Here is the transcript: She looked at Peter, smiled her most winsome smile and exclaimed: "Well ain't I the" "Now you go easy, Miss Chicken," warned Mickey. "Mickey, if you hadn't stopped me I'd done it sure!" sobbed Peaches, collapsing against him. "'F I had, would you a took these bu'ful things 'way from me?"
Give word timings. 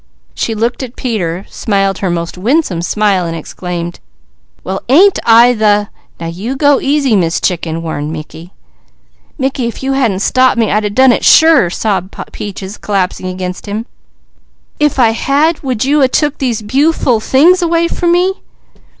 She 0.33 0.55
looked 0.55 0.81
at 0.81 0.95
Peter, 0.95 1.45
smiled 1.47 1.99
her 1.99 2.09
most 2.09 2.35
winsome 2.35 2.81
smile 2.81 3.27
and 3.27 3.37
exclaimed: 3.37 3.99
"Well 4.63 4.81
ain't 4.89 5.19
I 5.27 5.53
the" 5.53 5.89
"Now 6.19 6.25
you 6.25 6.55
go 6.55 6.79
easy, 6.81 7.15
Miss 7.15 7.39
Chicken," 7.39 7.83
warned 7.83 8.11
Mickey. 8.11 8.51
"Mickey, 9.37 9.67
if 9.67 9.83
you 9.83 9.93
hadn't 9.93 10.21
stopped 10.21 10.57
me 10.57 10.71
I'd 10.71 10.95
done 10.95 11.11
it 11.11 11.23
sure!" 11.23 11.69
sobbed 11.69 12.15
Peaches, 12.31 12.79
collapsing 12.79 13.27
against 13.27 13.67
him. 13.67 13.85
"'F 14.79 14.97
I 14.97 15.11
had, 15.11 15.59
would 15.61 15.85
you 15.85 16.01
a 16.01 16.07
took 16.07 16.39
these 16.39 16.63
bu'ful 16.63 17.19
things 17.21 17.61
'way 17.63 17.87
from 17.87 18.11
me?" 18.13 18.41